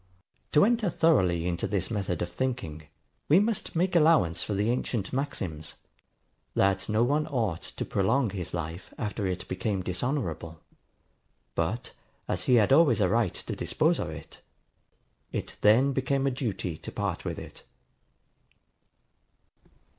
[0.53, 2.87] To enter thoroughly into this method of thinking,
[3.29, 5.75] we must make allowance for the ancient maxims,
[6.55, 10.59] that no one ought to prolong his life after it became dishonourable;
[11.53, 11.93] but,
[12.27, 14.41] as he had always a right to dispose of it,
[15.31, 17.61] it then became a duty to part with it.